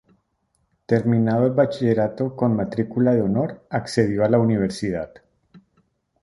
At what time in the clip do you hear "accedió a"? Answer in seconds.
3.69-4.29